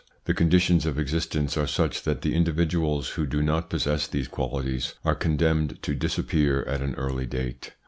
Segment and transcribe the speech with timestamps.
[0.25, 4.95] The conditions of existence are such that the individuals who do not possess these qualities
[5.05, 7.73] are condemned to disappear at an early date.